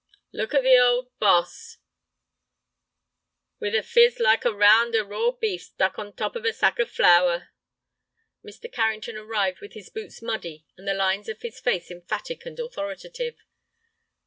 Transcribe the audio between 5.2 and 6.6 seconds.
beef stuck hon top of a